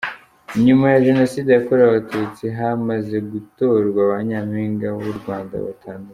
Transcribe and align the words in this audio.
Nyuma 0.65 0.85
ya 0.93 1.01
Jenoside 1.07 1.49
yakorewe 1.53 1.87
Abatutsi 1.89 2.45
hamaze 2.57 3.15
gutorwa 3.31 4.01
ba 4.09 4.17
Nyampinga 4.27 4.87
w’u 4.97 5.15
Rwanda 5.19 5.55
batandatu. 5.67 6.09